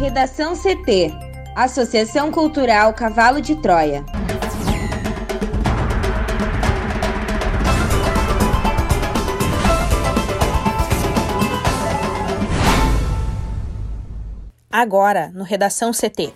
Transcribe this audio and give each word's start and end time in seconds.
Redação 0.00 0.54
CT 0.56 1.12
Associação 1.54 2.32
Cultural 2.32 2.94
Cavalo 2.94 3.38
de 3.38 3.54
Troia. 3.56 4.02
Agora, 14.70 15.30
no 15.34 15.44
Redação 15.44 15.92
CT. 15.92 16.32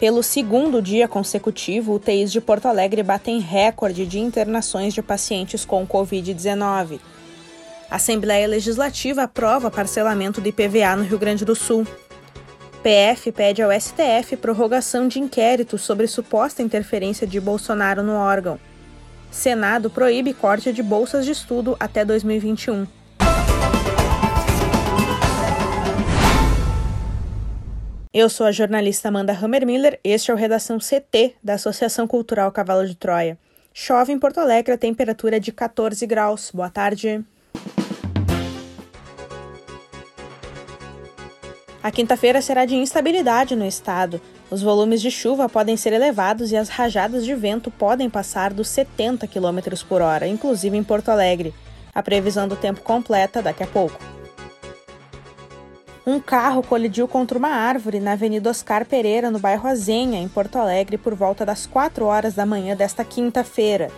Pelo 0.00 0.22
segundo 0.22 0.80
dia 0.80 1.06
consecutivo, 1.06 1.92
UTIs 1.92 2.32
de 2.32 2.40
Porto 2.40 2.64
Alegre 2.64 3.02
batem 3.02 3.38
recorde 3.38 4.06
de 4.06 4.18
internações 4.18 4.94
de 4.94 5.02
pacientes 5.02 5.66
com 5.66 5.86
Covid-19. 5.86 7.00
A 7.90 7.96
Assembleia 7.96 8.48
Legislativa 8.48 9.24
aprova 9.24 9.70
parcelamento 9.70 10.40
do 10.40 10.48
IPVA 10.48 10.96
no 10.96 11.04
Rio 11.04 11.18
Grande 11.18 11.44
do 11.44 11.54
Sul. 11.54 11.86
PF 12.84 13.32
pede 13.32 13.62
ao 13.62 13.70
STF 13.72 14.36
prorrogação 14.36 15.08
de 15.08 15.18
inquérito 15.18 15.78
sobre 15.78 16.06
suposta 16.06 16.60
interferência 16.60 17.26
de 17.26 17.40
Bolsonaro 17.40 18.02
no 18.02 18.12
órgão. 18.12 18.60
Senado 19.30 19.88
proíbe 19.88 20.34
corte 20.34 20.70
de 20.70 20.82
bolsas 20.82 21.24
de 21.24 21.30
estudo 21.30 21.78
até 21.80 22.04
2021. 22.04 22.86
Eu 28.12 28.28
sou 28.28 28.44
a 28.44 28.52
jornalista 28.52 29.08
Amanda 29.08 29.32
Hammermiller, 29.32 29.98
este 30.04 30.30
é 30.30 30.34
o 30.34 30.36
Redação 30.36 30.76
CT 30.78 31.36
da 31.42 31.54
Associação 31.54 32.06
Cultural 32.06 32.52
Cavalo 32.52 32.86
de 32.86 32.94
Troia. 32.94 33.38
Chove 33.72 34.12
em 34.12 34.18
Porto 34.18 34.40
Alegre, 34.40 34.74
a 34.74 34.78
temperatura 34.78 35.38
é 35.38 35.40
de 35.40 35.52
14 35.52 36.06
graus. 36.06 36.50
Boa 36.52 36.68
tarde. 36.68 37.24
A 41.84 41.90
quinta-feira 41.90 42.40
será 42.40 42.64
de 42.64 42.74
instabilidade 42.74 43.54
no 43.54 43.66
estado. 43.66 44.18
Os 44.50 44.62
volumes 44.62 45.02
de 45.02 45.10
chuva 45.10 45.50
podem 45.50 45.76
ser 45.76 45.92
elevados 45.92 46.50
e 46.50 46.56
as 46.56 46.70
rajadas 46.70 47.26
de 47.26 47.34
vento 47.34 47.70
podem 47.70 48.08
passar 48.08 48.54
dos 48.54 48.68
70 48.68 49.26
km 49.26 49.84
por 49.86 50.00
hora, 50.00 50.26
inclusive 50.26 50.74
em 50.78 50.82
Porto 50.82 51.10
Alegre. 51.10 51.52
A 51.94 52.02
previsão 52.02 52.48
do 52.48 52.56
tempo 52.56 52.80
completa 52.80 53.42
daqui 53.42 53.62
a 53.62 53.66
pouco. 53.66 53.98
Um 56.06 56.18
carro 56.18 56.62
colidiu 56.62 57.06
contra 57.06 57.36
uma 57.36 57.50
árvore 57.50 58.00
na 58.00 58.12
Avenida 58.12 58.48
Oscar 58.48 58.86
Pereira, 58.86 59.30
no 59.30 59.38
bairro 59.38 59.68
Azenha, 59.68 60.18
em 60.18 60.28
Porto 60.28 60.56
Alegre, 60.56 60.96
por 60.96 61.14
volta 61.14 61.44
das 61.44 61.66
4 61.66 62.06
horas 62.06 62.32
da 62.32 62.46
manhã 62.46 62.74
desta 62.74 63.04
quinta-feira. 63.04 63.90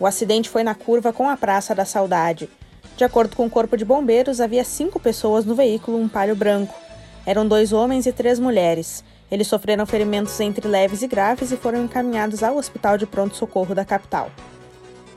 O 0.00 0.06
acidente 0.06 0.48
foi 0.48 0.64
na 0.64 0.74
curva 0.74 1.12
com 1.12 1.28
a 1.28 1.36
Praça 1.36 1.74
da 1.74 1.84
Saudade. 1.84 2.48
De 2.96 3.04
acordo 3.04 3.36
com 3.36 3.44
o 3.44 3.50
Corpo 3.50 3.76
de 3.76 3.84
Bombeiros, 3.84 4.40
havia 4.40 4.64
cinco 4.64 4.98
pessoas 4.98 5.44
no 5.44 5.54
veículo, 5.54 6.00
um 6.00 6.08
palio 6.08 6.34
branco. 6.34 6.85
Eram 7.26 7.46
dois 7.46 7.72
homens 7.72 8.06
e 8.06 8.12
três 8.12 8.38
mulheres. 8.38 9.02
Eles 9.28 9.48
sofreram 9.48 9.84
ferimentos 9.84 10.38
entre 10.38 10.68
leves 10.68 11.02
e 11.02 11.08
graves 11.08 11.50
e 11.50 11.56
foram 11.56 11.84
encaminhados 11.84 12.44
ao 12.44 12.56
Hospital 12.56 12.96
de 12.96 13.04
Pronto-Socorro 13.04 13.74
da 13.74 13.84
capital. 13.84 14.30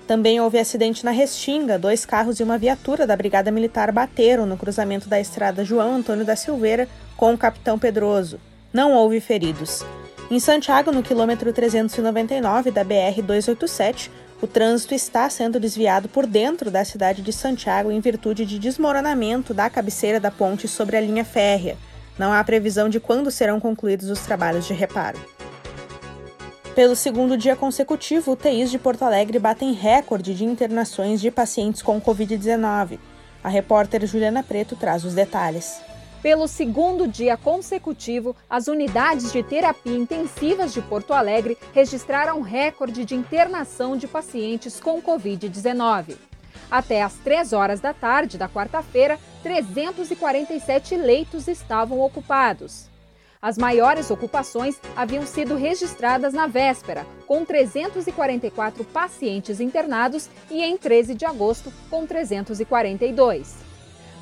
Também 0.08 0.42
houve 0.42 0.58
acidente 0.58 1.06
na 1.06 1.12
Restinga. 1.12 1.78
Dois 1.78 2.04
carros 2.04 2.40
e 2.40 2.44
uma 2.44 2.58
viatura 2.58 3.06
da 3.06 3.16
Brigada 3.16 3.52
Militar 3.52 3.92
bateram 3.92 4.48
no 4.48 4.58
cruzamento 4.58 5.08
da 5.08 5.20
estrada 5.20 5.64
João 5.64 5.94
Antônio 5.94 6.26
da 6.26 6.36
Silveira 6.36 6.90
com 7.16 7.32
o 7.32 7.38
Capitão 7.38 7.78
Pedroso. 7.78 8.40
Não 8.74 8.92
houve 8.94 9.20
feridos. 9.20 9.86
Em 10.32 10.40
Santiago, 10.40 10.92
no 10.92 11.04
quilômetro 11.04 11.54
399 11.54 12.72
da 12.72 12.84
BR-287, 12.84 14.10
o 14.42 14.48
trânsito 14.48 14.96
está 14.96 15.30
sendo 15.30 15.60
desviado 15.60 16.10
por 16.10 16.26
dentro 16.26 16.72
da 16.72 16.84
cidade 16.84 17.22
de 17.22 17.32
Santiago 17.32 17.92
em 17.92 18.00
virtude 18.00 18.46
de 18.48 18.58
desmoronamento 18.58 19.54
da 19.54 19.70
cabeceira 19.70 20.20
da 20.20 20.32
ponte 20.32 20.68
sobre 20.68 20.98
a 20.98 21.02
linha 21.02 21.26
férrea. 21.26 21.78
Não 22.20 22.34
há 22.34 22.44
previsão 22.44 22.90
de 22.90 23.00
quando 23.00 23.32
serão 23.32 23.62
concluídos 23.62 24.10
os 24.10 24.20
trabalhos 24.20 24.68
de 24.68 24.74
reparo. 24.74 25.18
Pelo 26.76 26.94
segundo 26.94 27.38
dia 27.38 27.56
consecutivo, 27.56 28.34
UTIs 28.34 28.70
de 28.70 28.78
Porto 28.78 29.04
Alegre 29.04 29.40
batem 29.40 29.72
recorde 29.72 30.36
de 30.36 30.44
internações 30.44 31.22
de 31.22 31.32
pacientes 31.32 31.82
com 31.82 32.00
Covid-19. 32.00 33.00
A 33.42 33.48
repórter 33.48 34.06
Juliana 34.06 34.44
Preto 34.44 34.76
traz 34.76 35.06
os 35.06 35.14
detalhes. 35.14 35.80
Pelo 36.22 36.46
segundo 36.50 37.08
dia 37.08 37.38
consecutivo, 37.38 38.36
as 38.50 38.68
unidades 38.68 39.32
de 39.32 39.42
terapia 39.42 39.96
intensivas 39.96 40.74
de 40.74 40.82
Porto 40.82 41.14
Alegre 41.14 41.58
registraram 41.74 42.42
recorde 42.42 43.06
de 43.06 43.16
internação 43.16 43.96
de 43.96 44.06
pacientes 44.06 44.82
com 44.82 45.02
Covid-19. 45.02 46.29
Até 46.70 47.02
às 47.02 47.14
3 47.16 47.54
horas 47.54 47.80
da 47.80 47.94
tarde 47.94 48.38
da 48.38 48.48
quarta-feira, 48.48 49.18
347 49.42 50.96
leitos 50.96 51.48
estavam 51.48 52.00
ocupados. 52.00 52.88
As 53.42 53.58
maiores 53.58 54.12
ocupações 54.12 54.80
haviam 54.96 55.26
sido 55.26 55.56
registradas 55.56 56.34
na 56.34 56.46
véspera, 56.46 57.08
com 57.26 57.44
344 57.46 58.84
pacientes 58.84 59.62
internados, 59.62 60.30
e 60.52 60.62
em 60.62 60.78
13 60.78 61.16
de 61.16 61.26
agosto, 61.26 61.72
com 61.90 62.06
342. 62.06 63.56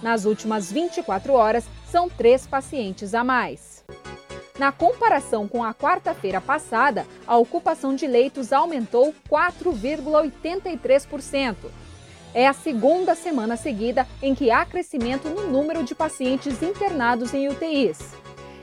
Nas 0.03 0.25
últimas 0.25 0.72
24 0.72 1.34
horas, 1.34 1.66
são 1.90 2.07
três 2.07 2.46
pacientes 2.46 3.16
a 3.16 3.24
mais. 3.24 3.84
Na 4.59 4.72
comparação 4.72 5.47
com 5.47 5.63
a 5.63 5.74
quarta-feira 5.74 6.40
passada, 6.40 7.07
a 7.25 7.36
ocupação 7.38 7.96
de 7.96 8.06
leitos 8.06 8.53
aumentou 8.53 9.16
4,83%. 9.30 11.87
É 12.38 12.46
a 12.46 12.53
segunda 12.53 13.16
semana 13.16 13.58
seguida 13.58 14.08
em 14.22 14.36
que 14.36 14.52
há 14.52 14.64
crescimento 14.64 15.28
no 15.28 15.48
número 15.48 15.84
de 15.84 15.96
pacientes 15.96 16.62
internados 16.62 17.34
em 17.34 17.50
UTIs. 17.50 18.14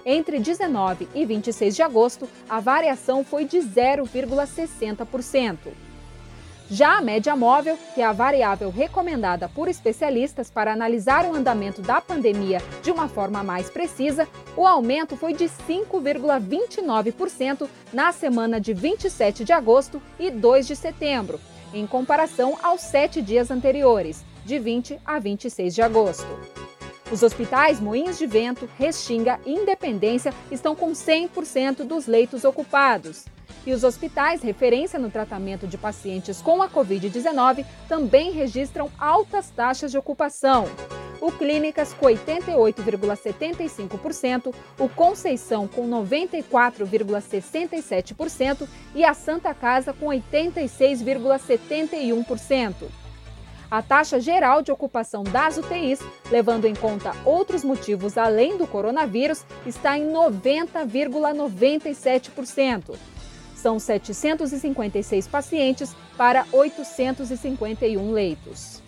Entre 0.07 0.39
19 0.39 1.09
e 1.12 1.27
26 1.27 1.75
de 1.75 1.83
agosto, 1.83 2.29
a 2.49 2.61
variação 2.61 3.25
foi 3.25 3.45
de 3.45 3.59
0,60%. 3.59 5.73
Já 6.71 6.99
a 6.99 7.03
média 7.03 7.35
móvel, 7.35 7.77
que 7.97 8.01
é 8.01 8.05
a 8.05 8.12
variável 8.12 8.71
recomendada 8.71 9.49
por 9.49 9.67
especialistas 9.67 10.49
para 10.49 10.73
analisar 10.73 11.27
o 11.27 11.35
andamento 11.35 11.83
da 11.83 12.01
pandemia 12.01 12.62
de 12.81 12.93
uma 12.93 13.09
forma 13.09 13.43
mais 13.43 13.69
precisa, 13.69 14.29
o 14.56 14.69
aumento 14.69 15.17
foi 15.17 15.33
de 15.33 15.47
5,29% 15.47 17.69
na 17.93 18.12
semana 18.12 18.61
de 18.61 18.73
27 18.73 19.43
de 19.43 19.53
agosto 19.53 20.01
e 20.17 20.31
2 20.31 20.65
de 20.65 20.77
setembro, 20.77 21.41
em 21.75 21.87
comparação 21.87 22.57
aos 22.62 22.81
sete 22.81 23.21
dias 23.21 23.51
anteriores, 23.51 24.25
de 24.45 24.59
20 24.59 24.99
a 25.05 25.19
26 25.19 25.75
de 25.75 25.83
agosto. 25.83 26.27
Os 27.12 27.23
hospitais 27.23 27.81
Moinhos 27.81 28.19
de 28.19 28.27
Vento, 28.27 28.69
Restinga 28.79 29.39
e 29.45 29.53
Independência 29.53 30.33
estão 30.51 30.75
com 30.75 30.93
100% 30.93 31.85
dos 31.85 32.07
leitos 32.07 32.45
ocupados. 32.45 33.27
E 33.67 33.73
os 33.73 33.83
hospitais 33.83 34.43
referência 34.43 34.99
no 34.99 35.11
tratamento 35.11 35.67
de 35.67 35.79
pacientes 35.79 36.41
com 36.41 36.62
a 36.62 36.69
Covid-19 36.69 37.65
também 37.89 38.31
registram 38.31 38.91
altas 38.99 39.51
taxas 39.51 39.91
de 39.91 39.99
ocupação. 39.99 40.67
O 41.21 41.31
Clínicas 41.33 41.93
com 41.95 42.07
88,75%, 42.07 44.53
o 44.79 44.89
Conceição 44.89 45.69
com 45.69 45.89
94,67% 45.89 48.69
e 48.95 49.05
a 49.05 49.15
Santa 49.15 49.55
Casa 49.55 49.93
com 49.93 50.07
86,71%. 50.07 52.89
A 53.71 53.81
taxa 53.83 54.19
geral 54.21 54.63
de 54.63 54.71
ocupação 54.71 55.25
das 55.25 55.57
UTIs, 55.57 55.99
levando 56.31 56.67
em 56.67 56.77
conta 56.77 57.11
outros 57.25 57.65
motivos 57.65 58.17
além 58.17 58.57
do 58.57 58.69
coronavírus, 58.69 59.45
está 59.67 59.99
em 59.99 60.13
90,97%. 60.13 62.97
São 63.57 63.81
756 63.81 65.27
pacientes 65.27 65.97
para 66.17 66.47
851 66.53 68.13
leitos. 68.13 68.84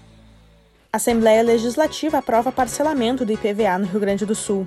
A 0.97 0.99
Assembleia 0.99 1.43
Legislativa 1.43 2.17
aprova 2.17 2.51
parcelamento 2.51 3.23
do 3.23 3.31
IPVA 3.31 3.77
no 3.77 3.85
Rio 3.85 4.01
Grande 4.01 4.25
do 4.25 4.35
Sul. 4.35 4.67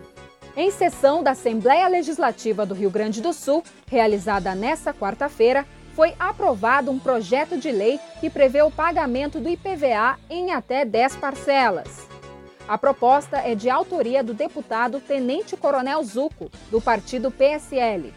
Em 0.55 0.69
sessão 0.69 1.23
da 1.23 1.31
Assembleia 1.31 1.87
Legislativa 1.87 2.67
do 2.67 2.75
Rio 2.75 2.91
Grande 2.91 3.19
do 3.19 3.33
Sul, 3.33 3.63
realizada 3.87 4.53
nesta 4.53 4.93
quarta-feira, 4.93 5.65
foi 5.95 6.13
aprovado 6.19 6.91
um 6.91 6.99
projeto 6.99 7.57
de 7.57 7.71
lei 7.71 7.99
que 8.19 8.29
prevê 8.29 8.61
o 8.61 8.69
pagamento 8.69 9.39
do 9.39 9.49
IPVA 9.49 10.19
em 10.29 10.51
até 10.51 10.85
10 10.85 11.15
parcelas. 11.15 12.07
A 12.67 12.77
proposta 12.77 13.37
é 13.37 13.55
de 13.55 13.67
autoria 13.67 14.23
do 14.23 14.35
deputado 14.35 14.99
Tenente 14.99 15.57
Coronel 15.57 16.03
Zuco, 16.03 16.51
do 16.69 16.79
partido 16.79 17.31
PSL. 17.31 18.13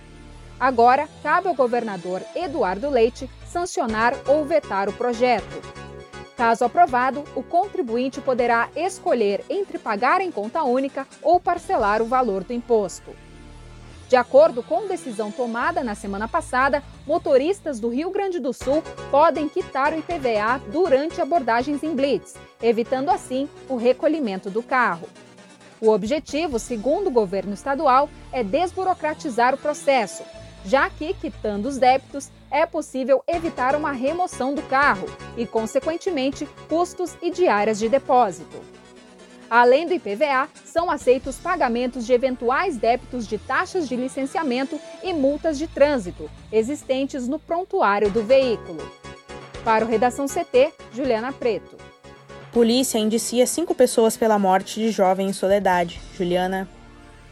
Agora, 0.60 1.08
cabe 1.22 1.48
ao 1.48 1.54
governador 1.54 2.20
Eduardo 2.36 2.90
Leite 2.90 3.30
sancionar 3.46 4.14
ou 4.28 4.44
vetar 4.44 4.90
o 4.90 4.92
projeto. 4.92 5.81
Caso 6.36 6.64
aprovado, 6.64 7.24
o 7.36 7.42
contribuinte 7.42 8.20
poderá 8.20 8.68
escolher 8.74 9.44
entre 9.50 9.78
pagar 9.78 10.20
em 10.20 10.32
conta 10.32 10.62
única 10.62 11.06
ou 11.20 11.38
parcelar 11.38 12.00
o 12.00 12.06
valor 12.06 12.42
do 12.42 12.52
imposto. 12.52 13.10
De 14.08 14.16
acordo 14.16 14.62
com 14.62 14.86
decisão 14.86 15.30
tomada 15.30 15.82
na 15.82 15.94
semana 15.94 16.28
passada, 16.28 16.82
motoristas 17.06 17.80
do 17.80 17.88
Rio 17.88 18.10
Grande 18.10 18.38
do 18.38 18.52
Sul 18.52 18.82
podem 19.10 19.48
quitar 19.48 19.94
o 19.94 19.98
IPVA 19.98 20.60
durante 20.70 21.20
abordagens 21.20 21.82
em 21.82 21.94
blitz, 21.94 22.34
evitando 22.62 23.08
assim 23.08 23.48
o 23.70 23.76
recolhimento 23.76 24.50
do 24.50 24.62
carro. 24.62 25.08
O 25.80 25.88
objetivo, 25.88 26.58
segundo 26.58 27.06
o 27.06 27.10
governo 27.10 27.54
estadual, 27.54 28.08
é 28.30 28.44
desburocratizar 28.44 29.54
o 29.54 29.58
processo, 29.58 30.22
já 30.64 30.90
que, 30.90 31.14
quitando 31.14 31.66
os 31.66 31.78
débitos, 31.78 32.30
é 32.52 32.66
possível 32.66 33.24
evitar 33.26 33.74
uma 33.74 33.90
remoção 33.90 34.54
do 34.54 34.62
carro 34.62 35.06
e, 35.36 35.46
consequentemente, 35.46 36.46
custos 36.68 37.16
e 37.22 37.30
diárias 37.30 37.78
de 37.78 37.88
depósito. 37.88 38.60
Além 39.50 39.86
do 39.86 39.94
IPVA, 39.94 40.48
são 40.64 40.90
aceitos 40.90 41.36
pagamentos 41.36 42.06
de 42.06 42.12
eventuais 42.12 42.76
débitos 42.76 43.26
de 43.26 43.38
taxas 43.38 43.88
de 43.88 43.96
licenciamento 43.96 44.78
e 45.02 45.12
multas 45.12 45.58
de 45.58 45.66
trânsito 45.66 46.30
existentes 46.50 47.26
no 47.26 47.38
prontuário 47.38 48.10
do 48.10 48.22
veículo. 48.22 48.86
Para 49.64 49.84
o 49.84 49.88
Redação 49.88 50.26
CT, 50.26 50.72
Juliana 50.94 51.32
Preto. 51.32 51.76
Polícia 52.50 52.98
indicia 52.98 53.46
cinco 53.46 53.74
pessoas 53.74 54.16
pela 54.16 54.38
morte 54.38 54.78
de 54.80 54.90
jovem 54.90 55.28
em 55.28 55.32
Soledade. 55.32 56.00
Juliana. 56.16 56.68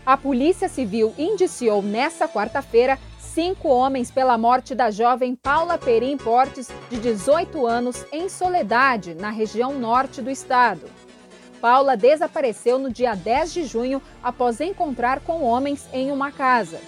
A 0.04 0.16
Polícia 0.16 0.68
Civil 0.68 1.14
indiciou 1.18 1.82
nesta 1.82 2.26
quarta-feira 2.26 2.98
cinco 3.34 3.68
homens 3.68 4.10
pela 4.10 4.36
morte 4.36 4.74
da 4.74 4.90
jovem 4.90 5.36
Paula 5.36 5.78
Perim 5.78 6.16
Portes, 6.16 6.68
de 6.90 6.98
18 6.98 7.64
anos, 7.64 8.04
em 8.10 8.28
Soledade, 8.28 9.14
na 9.14 9.30
região 9.30 9.72
norte 9.72 10.20
do 10.20 10.30
estado. 10.30 10.82
Paula 11.60 11.96
desapareceu 11.96 12.78
no 12.78 12.90
dia 12.92 13.14
10 13.14 13.52
de 13.52 13.64
junho 13.64 14.02
após 14.22 14.60
encontrar 14.60 15.20
com 15.20 15.44
homens 15.44 15.88
em 15.92 16.10
uma 16.10 16.32
casa. 16.32 16.80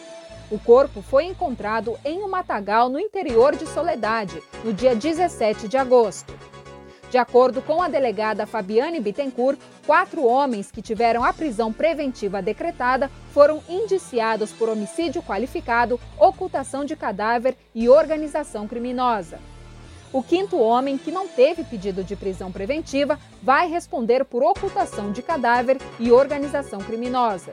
O 0.51 0.59
corpo 0.59 1.01
foi 1.01 1.27
encontrado 1.27 1.97
em 2.05 2.23
um 2.23 2.29
matagal 2.29 2.89
no 2.89 2.99
interior 2.99 3.55
de 3.55 3.67
Soledade, 3.67 4.43
no 4.65 4.73
dia 4.73 4.97
17 4.97 5.69
de 5.69 5.77
agosto. 5.77 6.35
De 7.13 7.19
acordo 7.19 7.61
com 7.61 7.83
a 7.83 7.89
delegada 7.89 8.47
Fabiane 8.47 8.99
Bittencourt, 8.99 9.61
quatro 9.87 10.25
homens 10.25 10.71
que 10.71 10.81
tiveram 10.81 11.23
a 11.23 11.31
prisão 11.31 11.71
preventiva 11.71 12.41
decretada 12.41 13.11
foram 13.35 13.63
indiciados 13.69 14.51
por 14.51 14.71
homicídio 14.71 15.23
qualificado, 15.23 16.01
ocultação 16.19 16.87
de 16.87 16.97
cadáver 16.97 17.55
e 17.75 17.87
organização 17.87 18.67
criminosa. 18.67 19.39
O 20.11 20.23
quinto 20.23 20.59
homem, 20.59 20.97
que 20.97 21.13
não 21.13 21.29
teve 21.29 21.63
pedido 21.65 22.03
de 22.03 22.17
prisão 22.17 22.51
preventiva, 22.51 23.19
vai 23.43 23.69
responder 23.69 24.25
por 24.25 24.43
ocultação 24.43 25.13
de 25.13 25.21
cadáver 25.21 25.77
e 26.01 26.11
organização 26.11 26.81
criminosa. 26.81 27.53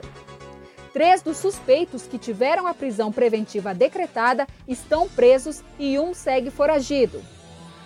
Três 0.90 1.20
dos 1.20 1.36
suspeitos 1.36 2.06
que 2.06 2.16
tiveram 2.16 2.66
a 2.66 2.72
prisão 2.72 3.12
preventiva 3.12 3.74
decretada 3.74 4.46
estão 4.66 5.06
presos 5.06 5.62
e 5.78 5.98
um 5.98 6.14
segue 6.14 6.50
foragido. 6.50 7.20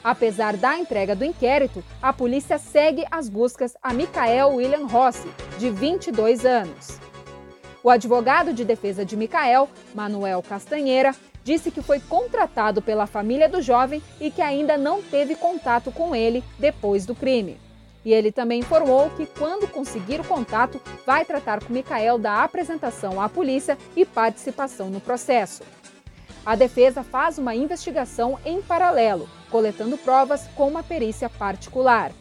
Apesar 0.05 0.55
da 0.55 0.79
entrega 0.79 1.17
do 1.17 1.25
inquérito, 1.25 1.83
a 2.03 2.13
polícia 2.13 2.59
segue 2.59 3.07
as 3.11 3.27
buscas 3.27 3.75
a 3.83 3.95
Micael 3.95 4.51
William 4.51 4.87
Rossi, 4.87 5.27
de 5.59 5.71
22 5.71 6.45
anos. 6.45 7.01
O 7.83 7.89
advogado 7.89 8.53
de 8.53 8.67
defesa 8.67 9.03
de 9.03 9.17
Micael, 9.17 9.67
Manuel 9.95 10.43
Castanheira, 10.43 11.15
disse 11.43 11.71
que 11.71 11.81
foi 11.81 12.01
contratado 12.01 12.83
pela 12.83 13.07
família 13.07 13.49
do 13.49 13.63
jovem 13.63 14.03
e 14.21 14.31
que 14.31 14.43
ainda 14.43 14.77
não 14.77 15.03
teve 15.03 15.35
contato 15.35 15.91
com 15.91 16.15
ele 16.15 16.45
depois 16.59 17.07
do 17.07 17.15
crime. 17.15 17.59
E 18.05 18.13
ele 18.13 18.31
também 18.31 18.61
informou 18.61 19.09
que, 19.11 19.25
quando 19.25 19.67
conseguir 19.67 20.21
o 20.21 20.25
contato, 20.25 20.79
vai 21.07 21.25
tratar 21.25 21.65
com 21.65 21.73
Micael 21.73 22.19
da 22.19 22.43
apresentação 22.43 23.19
à 23.19 23.29
polícia 23.31 23.79
e 23.97 24.05
participação 24.05 24.91
no 24.91 25.01
processo. 25.01 25.63
A 26.47 26.55
defesa 26.55 27.03
faz 27.03 27.39
uma 27.39 27.55
investigação 27.55 28.39
em 28.45 28.61
paralelo, 28.61 29.27
coletando 29.51 29.97
provas 29.97 30.47
com 30.55 30.69
uma 30.69 30.83
perícia 30.83 31.31
particular. 31.31 32.13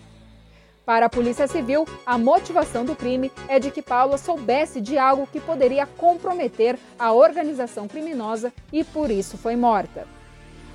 Para 0.86 1.08
a 1.08 1.10
Polícia 1.10 1.46
Civil, 1.46 1.86
a 2.06 2.18
motivação 2.18 2.86
do 2.86 2.96
crime 2.96 3.30
é 3.50 3.60
de 3.60 3.70
que 3.70 3.82
Paula 3.82 4.18
soubesse 4.18 4.80
de 4.80 4.98
algo 4.98 5.28
que 5.28 5.42
poderia 5.42 5.86
comprometer 5.86 6.80
a 6.98 7.12
organização 7.12 7.86
criminosa 7.86 8.54
e 8.72 8.84
por 8.84 9.12
isso 9.12 9.38
foi 9.38 9.58
morta. 9.58 10.08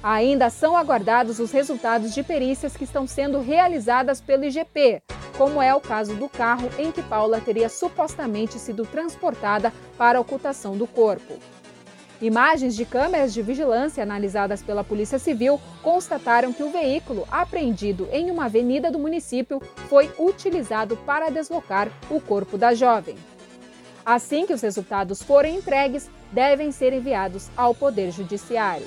Ainda 0.02 0.50
são 0.50 0.76
aguardados 0.76 1.40
os 1.40 1.50
resultados 1.50 2.14
de 2.14 2.22
perícias 2.22 2.76
que 2.76 2.84
estão 2.84 3.06
sendo 3.06 3.40
realizadas 3.40 4.20
pelo 4.20 4.44
IGP, 4.44 5.02
como 5.38 5.60
é 5.62 5.74
o 5.74 5.80
caso 5.80 6.14
do 6.14 6.28
carro 6.28 6.68
em 6.78 6.92
que 6.92 7.02
Paula 7.02 7.40
teria 7.40 7.70
supostamente 7.70 8.58
sido 8.58 8.84
transportada 8.84 9.72
para 9.96 10.18
a 10.18 10.20
ocultação 10.20 10.76
do 10.76 10.86
corpo. 10.86 11.38
Imagens 12.20 12.74
de 12.74 12.84
câmeras 12.84 13.32
de 13.32 13.40
vigilância 13.42 14.02
analisadas 14.02 14.60
pela 14.60 14.82
Polícia 14.82 15.20
Civil 15.20 15.60
constataram 15.82 16.52
que 16.52 16.64
o 16.64 16.70
veículo 16.70 17.24
apreendido 17.30 18.08
em 18.10 18.28
uma 18.28 18.46
avenida 18.46 18.90
do 18.90 18.98
município 18.98 19.62
foi 19.88 20.10
utilizado 20.18 20.96
para 20.96 21.30
deslocar 21.30 21.88
o 22.10 22.20
corpo 22.20 22.58
da 22.58 22.74
jovem. 22.74 23.16
Assim 24.04 24.46
que 24.46 24.52
os 24.52 24.62
resultados 24.62 25.22
forem 25.22 25.58
entregues, 25.58 26.10
devem 26.32 26.72
ser 26.72 26.92
enviados 26.92 27.48
ao 27.56 27.72
Poder 27.72 28.10
Judiciário. 28.10 28.86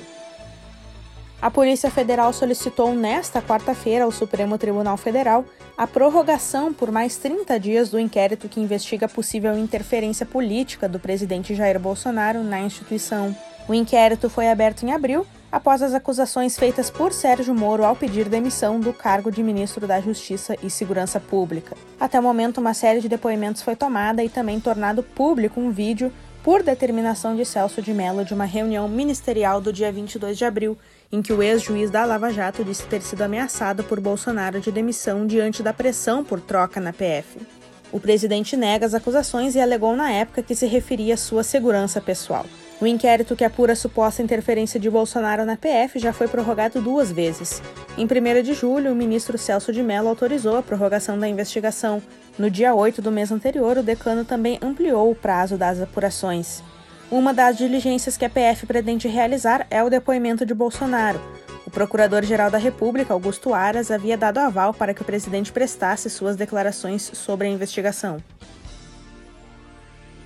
A 1.42 1.50
Polícia 1.50 1.90
Federal 1.90 2.32
solicitou 2.32 2.94
nesta 2.94 3.42
quarta-feira 3.42 4.06
ao 4.06 4.12
Supremo 4.12 4.60
Tribunal 4.60 4.96
Federal 4.96 5.44
a 5.76 5.88
prorrogação 5.88 6.72
por 6.72 6.92
mais 6.92 7.18
30 7.18 7.60
dias 7.60 7.90
do 7.90 8.00
inquérito 8.00 8.48
que 8.48 8.60
investiga 8.60 9.10
possível 9.10 9.58
interferência 9.58 10.24
política 10.24 10.88
do 10.88 11.00
presidente 11.00 11.56
Jair 11.56 11.80
Bolsonaro 11.80 12.44
na 12.44 12.60
instituição. 12.60 13.36
O 13.68 13.74
inquérito 13.74 14.30
foi 14.30 14.50
aberto 14.50 14.84
em 14.84 14.92
abril, 14.92 15.26
após 15.52 15.82
as 15.82 15.96
acusações 15.96 16.60
feitas 16.60 16.92
por 16.92 17.12
Sérgio 17.12 17.56
Moro 17.56 17.84
ao 17.84 17.96
pedir 17.96 18.30
demissão 18.30 18.80
do 18.80 18.94
cargo 18.94 19.32
de 19.32 19.42
ministro 19.42 19.88
da 19.88 20.00
Justiça 20.00 20.56
e 20.62 20.70
Segurança 20.70 21.20
Pública. 21.20 21.76
Até 22.00 22.20
o 22.20 22.24
momento, 22.24 22.60
uma 22.60 22.76
série 22.76 23.02
de 23.02 23.10
depoimentos 23.10 23.64
foi 23.64 23.76
tomada 23.76 24.24
e 24.24 24.30
também 24.30 24.60
tornado 24.60 25.02
público 25.02 25.60
um 25.60 25.72
vídeo 25.72 26.14
por 26.44 26.64
determinação 26.64 27.36
de 27.36 27.46
Celso 27.46 27.82
de 27.82 27.94
Mello 27.94 28.26
de 28.26 28.34
uma 28.34 28.46
reunião 28.46 28.88
ministerial 28.88 29.62
do 29.62 29.72
dia 29.72 29.92
22 29.92 30.38
de 30.38 30.46
abril, 30.46 30.78
em 31.12 31.22
que 31.22 31.34
o 31.34 31.44
ex-juiz 31.44 31.90
da 31.90 32.06
Lava 32.06 32.32
Jato 32.32 32.64
disse 32.64 32.86
ter 32.86 33.02
sido 33.02 33.22
ameaçado 33.22 33.84
por 33.84 34.00
Bolsonaro 34.00 34.60
de 34.62 34.72
demissão 34.72 35.28
diante 35.28 35.62
da 35.62 35.74
pressão 35.74 36.24
por 36.24 36.40
troca 36.40 36.80
na 36.80 36.94
PF. 36.94 37.40
O 37.92 38.00
presidente 38.00 38.56
nega 38.56 38.86
as 38.86 38.94
acusações 38.94 39.54
e 39.54 39.60
alegou 39.60 39.96
na 39.96 40.12
época 40.12 40.42
que 40.42 40.56
se 40.56 40.66
referia 40.66 41.16
à 41.16 41.18
sua 41.18 41.44
segurança 41.44 42.00
pessoal. 42.00 42.46
O 42.80 42.88
inquérito 42.88 43.36
que 43.36 43.44
apura 43.44 43.74
a 43.74 43.76
suposta 43.76 44.24
interferência 44.24 44.80
de 44.80 44.90
Bolsonaro 44.90 45.46
na 45.46 45.56
PF 45.58 46.00
já 46.00 46.12
foi 46.12 46.28
prorrogado 46.28 46.82
duas 46.82 47.12
vezes. 47.12 47.62
Em 47.98 48.06
1 48.06 48.42
de 48.42 48.54
julho, 48.54 48.92
o 48.92 48.96
ministro 48.96 49.38
Celso 49.38 49.72
de 49.72 49.84
Mello 49.84 50.08
autorizou 50.08 50.58
a 50.58 50.64
prorrogação 50.64 51.20
da 51.20 51.28
investigação. 51.28 52.02
No 52.40 52.50
dia 52.50 52.74
8 52.74 53.02
do 53.02 53.12
mês 53.12 53.32
anterior, 53.32 53.78
o 53.78 53.84
decano 53.84 54.26
também 54.26 54.58
ampliou 54.64 55.12
o 55.12 55.16
prazo 55.16 55.58
das 55.58 55.80
apurações. 55.80 56.64
Uma 57.12 57.34
das 57.34 57.58
diligências 57.58 58.16
que 58.16 58.24
a 58.24 58.30
PF 58.30 58.66
pretende 58.66 59.10
realizar 59.10 59.68
é 59.70 59.84
o 59.84 59.90
depoimento 59.90 60.46
de 60.46 60.54
Bolsonaro. 60.54 61.20
O 61.68 61.70
Procurador-Geral 61.70 62.50
da 62.50 62.58
República, 62.58 63.14
Augusto 63.14 63.54
Aras, 63.54 63.92
havia 63.92 64.18
dado 64.18 64.38
aval 64.38 64.74
para 64.74 64.94
que 64.94 65.02
o 65.02 65.06
presidente 65.06 65.52
prestasse 65.52 66.10
suas 66.10 66.38
declarações 66.38 67.02
sobre 67.14 67.48
a 67.48 67.52
investigação. 67.52 68.24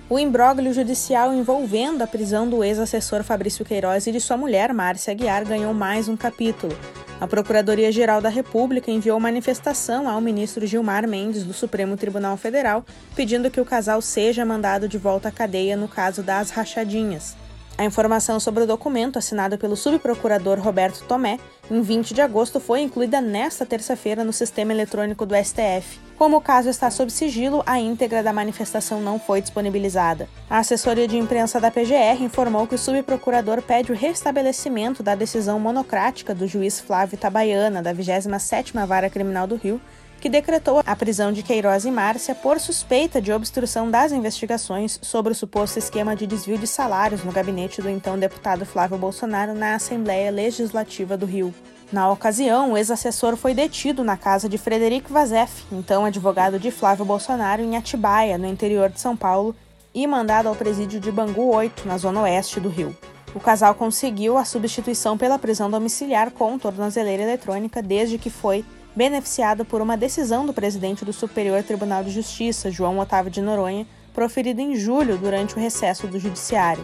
O 0.08 0.20
imbróglio 0.20 0.72
judicial 0.72 1.34
envolvendo 1.34 2.00
a 2.00 2.06
prisão 2.06 2.48
do 2.48 2.62
ex-assessor 2.62 3.24
Fabrício 3.24 3.64
Queiroz 3.64 4.06
e 4.06 4.12
de 4.12 4.20
sua 4.20 4.36
mulher, 4.36 4.72
Márcia 4.72 5.10
Aguiar, 5.10 5.44
ganhou 5.44 5.74
mais 5.74 6.08
um 6.08 6.16
capítulo. 6.16 6.72
A 7.20 7.26
Procuradoria-Geral 7.26 8.20
da 8.20 8.28
República 8.28 8.88
enviou 8.88 9.18
manifestação 9.18 10.08
ao 10.08 10.20
ministro 10.20 10.64
Gilmar 10.64 11.08
Mendes, 11.08 11.42
do 11.42 11.52
Supremo 11.52 11.96
Tribunal 11.96 12.36
Federal, 12.36 12.84
pedindo 13.16 13.50
que 13.50 13.60
o 13.60 13.64
casal 13.64 14.00
seja 14.00 14.44
mandado 14.44 14.88
de 14.88 14.96
volta 14.96 15.28
à 15.28 15.32
cadeia 15.32 15.76
no 15.76 15.88
caso 15.88 16.22
das 16.22 16.50
rachadinhas. 16.50 17.34
A 17.76 17.84
informação 17.84 18.38
sobre 18.38 18.62
o 18.62 18.66
documento, 18.66 19.18
assinado 19.18 19.58
pelo 19.58 19.76
subprocurador 19.76 20.60
Roberto 20.60 21.04
Tomé, 21.08 21.40
em 21.70 21.80
20 21.80 22.14
de 22.14 22.20
agosto, 22.20 22.60
foi 22.60 22.80
incluída 22.80 23.20
nesta 23.20 23.66
terça-feira 23.66 24.24
no 24.24 24.32
sistema 24.32 24.72
eletrônico 24.72 25.26
do 25.26 25.34
STF. 25.34 25.98
Como 26.16 26.38
o 26.38 26.40
caso 26.40 26.70
está 26.70 26.90
sob 26.90 27.10
sigilo, 27.10 27.62
a 27.66 27.78
íntegra 27.78 28.22
da 28.22 28.32
manifestação 28.32 29.00
não 29.00 29.18
foi 29.18 29.42
disponibilizada. 29.42 30.28
A 30.48 30.58
assessoria 30.58 31.06
de 31.06 31.18
imprensa 31.18 31.60
da 31.60 31.70
PGR 31.70 32.22
informou 32.22 32.66
que 32.66 32.74
o 32.74 32.78
subprocurador 32.78 33.60
pede 33.60 33.92
o 33.92 33.94
restabelecimento 33.94 35.02
da 35.02 35.14
decisão 35.14 35.60
monocrática 35.60 36.34
do 36.34 36.46
juiz 36.46 36.80
Flávio 36.80 37.18
Tabaiana, 37.18 37.82
da 37.82 37.94
27ª 37.94 38.86
Vara 38.86 39.10
Criminal 39.10 39.46
do 39.46 39.56
Rio, 39.56 39.80
que 40.26 40.30
decretou 40.30 40.82
a 40.84 40.96
prisão 40.96 41.32
de 41.32 41.40
Queiroz 41.40 41.84
e 41.84 41.90
Márcia 41.92 42.34
por 42.34 42.58
suspeita 42.58 43.22
de 43.22 43.32
obstrução 43.32 43.88
das 43.88 44.10
investigações 44.10 44.98
sobre 45.00 45.30
o 45.30 45.36
suposto 45.36 45.78
esquema 45.78 46.16
de 46.16 46.26
desvio 46.26 46.58
de 46.58 46.66
salários 46.66 47.22
no 47.22 47.30
gabinete 47.30 47.80
do 47.80 47.88
então 47.88 48.18
deputado 48.18 48.66
Flávio 48.66 48.98
Bolsonaro 48.98 49.54
na 49.54 49.76
Assembleia 49.76 50.32
Legislativa 50.32 51.16
do 51.16 51.26
Rio. 51.26 51.54
Na 51.92 52.10
ocasião, 52.10 52.72
o 52.72 52.76
ex-assessor 52.76 53.36
foi 53.36 53.54
detido 53.54 54.02
na 54.02 54.16
casa 54.16 54.48
de 54.48 54.58
Frederico 54.58 55.12
Vazef, 55.12 55.62
então 55.70 56.04
advogado 56.04 56.58
de 56.58 56.72
Flávio 56.72 57.04
Bolsonaro, 57.04 57.62
em 57.62 57.76
Atibaia, 57.76 58.36
no 58.36 58.48
interior 58.48 58.90
de 58.90 59.00
São 59.00 59.16
Paulo, 59.16 59.54
e 59.94 60.08
mandado 60.08 60.48
ao 60.48 60.56
presídio 60.56 60.98
de 60.98 61.12
Bangu 61.12 61.54
8, 61.54 61.86
na 61.86 61.98
zona 61.98 62.22
oeste 62.22 62.58
do 62.58 62.68
Rio. 62.68 62.96
O 63.32 63.38
casal 63.38 63.76
conseguiu 63.76 64.36
a 64.36 64.44
substituição 64.44 65.16
pela 65.16 65.38
prisão 65.38 65.70
domiciliar 65.70 66.32
com 66.32 66.58
tornozeleira 66.58 67.22
eletrônica 67.22 67.80
desde 67.80 68.18
que 68.18 68.28
foi 68.28 68.64
beneficiado 68.96 69.62
por 69.62 69.82
uma 69.82 69.96
decisão 69.96 70.46
do 70.46 70.54
presidente 70.54 71.04
do 71.04 71.12
Superior 71.12 71.62
Tribunal 71.62 72.02
de 72.02 72.10
Justiça, 72.10 72.70
João 72.70 72.98
Otávio 72.98 73.30
de 73.30 73.42
Noronha, 73.42 73.86
proferido 74.14 74.62
em 74.62 74.74
julho 74.74 75.18
durante 75.18 75.54
o 75.54 75.60
recesso 75.60 76.06
do 76.06 76.18
Judiciário. 76.18 76.82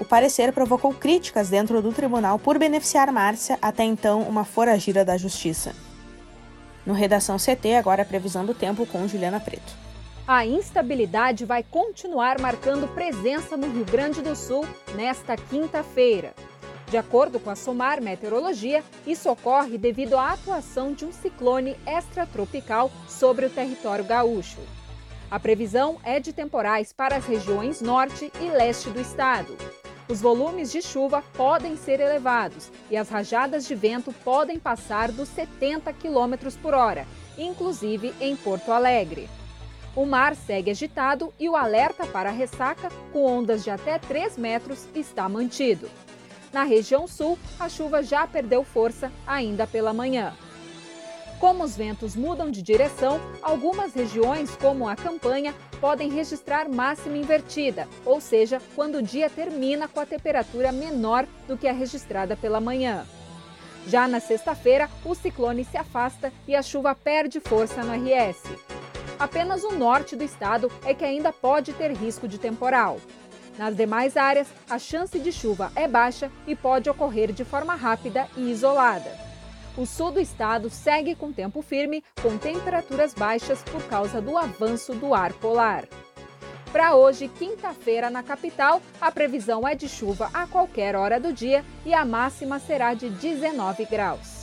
O 0.00 0.04
parecer 0.04 0.52
provocou 0.52 0.92
críticas 0.92 1.48
dentro 1.48 1.80
do 1.80 1.92
tribunal 1.92 2.36
por 2.36 2.58
beneficiar 2.58 3.12
Márcia, 3.12 3.56
até 3.62 3.84
então 3.84 4.22
uma 4.22 4.44
foragida 4.44 5.04
da 5.04 5.16
Justiça. 5.16 5.72
No 6.84 6.92
Redação 6.92 7.36
CT, 7.36 7.76
agora 7.76 8.02
a 8.02 8.06
previsão 8.06 8.44
do 8.44 8.52
tempo 8.52 8.84
com 8.84 9.06
Juliana 9.06 9.38
Preto. 9.38 9.80
A 10.26 10.44
instabilidade 10.44 11.44
vai 11.44 11.62
continuar 11.62 12.40
marcando 12.40 12.92
presença 12.92 13.56
no 13.56 13.70
Rio 13.70 13.84
Grande 13.84 14.20
do 14.20 14.34
Sul 14.34 14.66
nesta 14.96 15.36
quinta-feira. 15.36 16.34
De 16.92 16.98
acordo 16.98 17.40
com 17.40 17.48
a 17.48 17.56
SOMAR 17.56 18.02
Meteorologia, 18.02 18.84
isso 19.06 19.30
ocorre 19.30 19.78
devido 19.78 20.14
à 20.14 20.32
atuação 20.32 20.92
de 20.92 21.06
um 21.06 21.10
ciclone 21.10 21.74
extratropical 21.86 22.90
sobre 23.08 23.46
o 23.46 23.50
território 23.50 24.04
gaúcho. 24.04 24.60
A 25.30 25.40
previsão 25.40 25.98
é 26.04 26.20
de 26.20 26.34
temporais 26.34 26.92
para 26.92 27.16
as 27.16 27.24
regiões 27.24 27.80
norte 27.80 28.30
e 28.42 28.50
leste 28.50 28.90
do 28.90 29.00
estado. 29.00 29.56
Os 30.06 30.20
volumes 30.20 30.70
de 30.70 30.82
chuva 30.82 31.24
podem 31.32 31.78
ser 31.78 31.98
elevados 31.98 32.70
e 32.90 32.96
as 32.98 33.08
rajadas 33.08 33.66
de 33.66 33.74
vento 33.74 34.12
podem 34.22 34.58
passar 34.58 35.10
dos 35.10 35.30
70 35.30 35.94
km 35.94 36.52
por 36.60 36.74
hora, 36.74 37.06
inclusive 37.38 38.12
em 38.20 38.36
Porto 38.36 38.70
Alegre. 38.70 39.30
O 39.96 40.04
mar 40.04 40.36
segue 40.36 40.70
agitado 40.70 41.32
e 41.40 41.48
o 41.48 41.56
alerta 41.56 42.06
para 42.06 42.30
ressaca, 42.30 42.90
com 43.14 43.24
ondas 43.24 43.64
de 43.64 43.70
até 43.70 43.98
3 43.98 44.36
metros, 44.36 44.86
está 44.94 45.26
mantido. 45.26 45.88
Na 46.52 46.64
região 46.64 47.08
sul, 47.08 47.38
a 47.58 47.68
chuva 47.68 48.02
já 48.02 48.26
perdeu 48.26 48.62
força 48.62 49.10
ainda 49.26 49.66
pela 49.66 49.94
manhã. 49.94 50.34
Como 51.40 51.64
os 51.64 51.76
ventos 51.76 52.14
mudam 52.14 52.50
de 52.50 52.62
direção, 52.62 53.20
algumas 53.42 53.94
regiões, 53.94 54.54
como 54.56 54.88
a 54.88 54.94
campanha, 54.94 55.52
podem 55.80 56.08
registrar 56.08 56.68
máxima 56.68 57.16
invertida, 57.16 57.88
ou 58.04 58.20
seja, 58.20 58.62
quando 58.76 58.98
o 58.98 59.02
dia 59.02 59.28
termina 59.28 59.88
com 59.88 59.98
a 59.98 60.06
temperatura 60.06 60.70
menor 60.70 61.26
do 61.48 61.56
que 61.56 61.66
a 61.66 61.72
registrada 61.72 62.36
pela 62.36 62.60
manhã. 62.60 63.04
Já 63.88 64.06
na 64.06 64.20
sexta-feira, 64.20 64.88
o 65.04 65.14
ciclone 65.14 65.64
se 65.64 65.76
afasta 65.76 66.32
e 66.46 66.54
a 66.54 66.62
chuva 66.62 66.94
perde 66.94 67.40
força 67.40 67.82
no 67.82 67.92
RS. 67.92 68.42
Apenas 69.18 69.64
o 69.64 69.72
norte 69.72 70.14
do 70.14 70.22
estado 70.22 70.70
é 70.84 70.94
que 70.94 71.04
ainda 71.04 71.32
pode 71.32 71.72
ter 71.72 71.92
risco 71.92 72.28
de 72.28 72.38
temporal. 72.38 73.00
Nas 73.58 73.76
demais 73.76 74.16
áreas, 74.16 74.48
a 74.68 74.78
chance 74.78 75.18
de 75.18 75.30
chuva 75.30 75.70
é 75.74 75.86
baixa 75.86 76.30
e 76.46 76.56
pode 76.56 76.88
ocorrer 76.88 77.32
de 77.32 77.44
forma 77.44 77.74
rápida 77.74 78.26
e 78.36 78.50
isolada. 78.50 79.10
O 79.76 79.86
sul 79.86 80.10
do 80.10 80.20
estado 80.20 80.68
segue 80.68 81.14
com 81.14 81.32
tempo 81.32 81.62
firme, 81.62 82.04
com 82.22 82.36
temperaturas 82.36 83.14
baixas 83.14 83.62
por 83.62 83.82
causa 83.84 84.20
do 84.20 84.36
avanço 84.36 84.94
do 84.94 85.14
ar 85.14 85.32
polar. 85.34 85.86
Para 86.72 86.94
hoje, 86.94 87.28
quinta-feira, 87.28 88.08
na 88.08 88.22
capital, 88.22 88.80
a 89.00 89.12
previsão 89.12 89.68
é 89.68 89.74
de 89.74 89.88
chuva 89.88 90.30
a 90.32 90.46
qualquer 90.46 90.96
hora 90.96 91.20
do 91.20 91.32
dia 91.32 91.64
e 91.84 91.92
a 91.92 92.04
máxima 92.04 92.58
será 92.58 92.94
de 92.94 93.10
19 93.10 93.84
graus. 93.84 94.41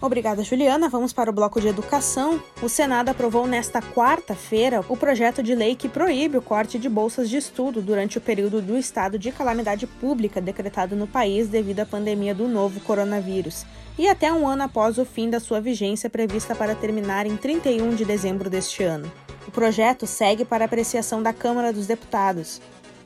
Obrigada, 0.00 0.42
Juliana. 0.42 0.88
Vamos 0.88 1.12
para 1.12 1.28
o 1.28 1.32
bloco 1.32 1.60
de 1.60 1.68
educação. 1.68 2.42
O 2.62 2.70
Senado 2.70 3.10
aprovou 3.10 3.46
nesta 3.46 3.82
quarta-feira 3.82 4.82
o 4.88 4.96
projeto 4.96 5.42
de 5.42 5.54
lei 5.54 5.76
que 5.76 5.90
proíbe 5.90 6.38
o 6.38 6.42
corte 6.42 6.78
de 6.78 6.88
bolsas 6.88 7.28
de 7.28 7.36
estudo 7.36 7.82
durante 7.82 8.16
o 8.16 8.20
período 8.20 8.62
do 8.62 8.78
estado 8.78 9.18
de 9.18 9.30
calamidade 9.30 9.86
pública 9.86 10.40
decretado 10.40 10.96
no 10.96 11.06
país 11.06 11.48
devido 11.48 11.80
à 11.80 11.86
pandemia 11.86 12.34
do 12.34 12.48
novo 12.48 12.80
coronavírus, 12.80 13.66
e 13.98 14.08
até 14.08 14.32
um 14.32 14.48
ano 14.48 14.62
após 14.62 14.96
o 14.96 15.04
fim 15.04 15.28
da 15.28 15.38
sua 15.38 15.60
vigência 15.60 16.08
prevista 16.08 16.54
para 16.54 16.74
terminar 16.74 17.26
em 17.26 17.36
31 17.36 17.94
de 17.94 18.06
dezembro 18.06 18.48
deste 18.48 18.82
ano. 18.82 19.12
O 19.46 19.50
projeto 19.50 20.06
segue 20.06 20.46
para 20.46 20.64
apreciação 20.64 21.22
da 21.22 21.34
Câmara 21.34 21.72
dos 21.72 21.86
Deputados. 21.86 22.60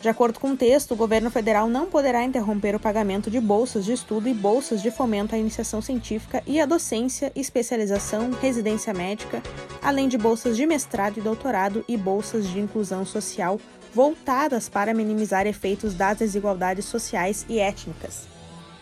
De 0.05 0.11
acordo 0.11 0.39
com 0.39 0.51
o 0.51 0.57
texto, 0.57 0.93
o 0.93 0.97
governo 0.97 1.31
federal 1.31 1.67
não 1.67 1.87
poderá 1.87 2.23
interromper 2.23 2.77
o 2.77 2.79
pagamento 2.79 3.31
de 3.31 3.41
bolsas 3.41 3.87
de 3.87 3.95
estudo 3.95 4.29
e 4.29 4.35
bolsas 4.35 4.83
de 4.83 4.91
fomento 4.91 5.35
à 5.35 5.39
iniciação 5.39 5.81
científica 5.81 6.43
e 6.47 6.61
à 6.61 6.67
docência, 6.67 7.33
especialização, 7.35 8.31
residência 8.33 8.93
médica, 8.93 9.43
além 9.81 10.07
de 10.07 10.19
bolsas 10.19 10.59
de 10.59 10.67
mestrado 10.67 11.17
e 11.17 11.23
doutorado 11.23 11.83
e 11.89 11.97
bolsas 11.97 12.47
de 12.47 12.61
inclusão 12.61 13.07
social 13.07 13.59
voltadas 13.95 14.69
para 14.69 14.93
minimizar 14.93 15.47
efeitos 15.47 15.95
das 15.95 16.19
desigualdades 16.19 16.85
sociais 16.85 17.47
e 17.49 17.59
étnicas. 17.59 18.34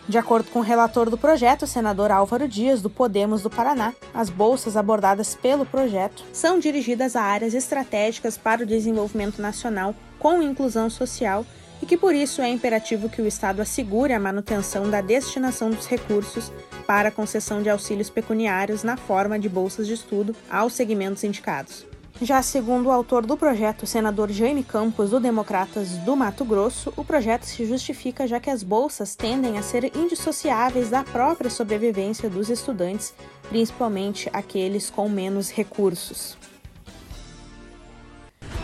De 0.07 0.17
acordo 0.17 0.49
com 0.51 0.59
o 0.59 0.63
relator 0.63 1.09
do 1.09 1.17
projeto, 1.17 1.63
o 1.63 1.67
senador 1.67 2.11
Álvaro 2.11 2.45
Dias, 2.45 2.81
do 2.81 2.89
Podemos 2.89 3.41
do 3.41 3.49
Paraná, 3.49 3.93
as 4.13 4.29
bolsas 4.29 4.75
abordadas 4.75 5.33
pelo 5.33 5.65
projeto 5.65 6.25
são 6.33 6.59
dirigidas 6.59 7.15
a 7.15 7.21
áreas 7.21 7.53
estratégicas 7.53 8.37
para 8.37 8.63
o 8.63 8.65
desenvolvimento 8.65 9.41
nacional 9.41 9.95
com 10.19 10.41
inclusão 10.41 10.89
social 10.89 11.45
e 11.81 11.85
que 11.85 11.97
por 11.97 12.13
isso 12.13 12.41
é 12.41 12.49
imperativo 12.49 13.09
que 13.09 13.21
o 13.21 13.27
Estado 13.27 13.61
assegure 13.61 14.11
a 14.11 14.19
manutenção 14.19 14.89
da 14.89 14.99
destinação 14.99 15.69
dos 15.69 15.87
recursos 15.87 16.51
para 16.85 17.07
a 17.07 17.11
concessão 17.11 17.61
de 17.61 17.69
auxílios 17.69 18.09
pecuniários 18.09 18.83
na 18.83 18.97
forma 18.97 19.39
de 19.39 19.47
bolsas 19.47 19.87
de 19.87 19.93
estudo 19.93 20.35
aos 20.49 20.73
segmentos 20.73 21.23
indicados. 21.23 21.92
Já 22.23 22.41
segundo 22.41 22.85
o 22.85 22.91
autor 22.91 23.25
do 23.25 23.35
projeto, 23.35 23.85
senador 23.85 24.31
Jaime 24.31 24.63
Campos, 24.63 25.09
do 25.09 25.19
Democratas 25.19 25.97
do 25.97 26.15
Mato 26.15 26.45
Grosso, 26.45 26.93
o 26.95 27.03
projeto 27.03 27.43
se 27.43 27.65
justifica 27.65 28.25
já 28.25 28.39
que 28.39 28.49
as 28.49 28.63
bolsas 28.63 29.13
tendem 29.13 29.57
a 29.57 29.61
ser 29.61 29.91
indissociáveis 29.93 30.89
da 30.89 31.03
própria 31.03 31.49
sobrevivência 31.49 32.29
dos 32.29 32.49
estudantes, 32.49 33.13
principalmente 33.49 34.29
aqueles 34.31 34.89
com 34.89 35.09
menos 35.09 35.51
recursos. 35.51 36.37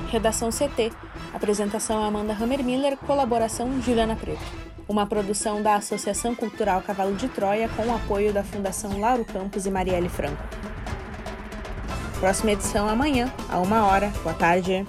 Redação 0.09 0.51
CT. 0.51 0.93
Apresentação 1.33 2.01
Amanda 2.01 2.31
Hammermiller, 2.31 2.95
colaboração 2.95 3.81
Juliana 3.81 4.15
Preto. 4.15 4.39
Uma 4.87 5.05
produção 5.05 5.61
da 5.61 5.75
Associação 5.75 6.33
Cultural 6.33 6.81
Cavalo 6.81 7.13
de 7.13 7.27
Troia 7.27 7.67
com 7.75 7.87
o 7.87 7.93
apoio 7.93 8.31
da 8.31 8.41
Fundação 8.41 9.01
Lauro 9.01 9.25
Campos 9.25 9.65
e 9.65 9.69
Marielle 9.69 10.07
Franco. 10.07 10.41
Próxima 12.19 12.51
edição 12.51 12.87
amanhã, 12.87 13.31
a 13.49 13.59
uma 13.59 13.85
hora. 13.85 14.11
Boa 14.23 14.35
tarde. 14.35 14.85